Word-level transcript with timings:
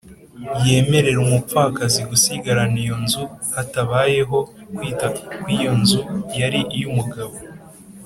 yemerera 0.65 1.19
umupfakazi 1.25 1.99
gusigarana 2.09 2.77
iyo 2.83 2.95
nzu, 3.03 3.23
hatabayeho 3.55 4.37
kwita 4.75 5.07
ko 5.17 5.25
iyo 5.55 5.71
nzu 5.81 5.99
yari 6.39 6.59
iy’umugabo 6.77 7.35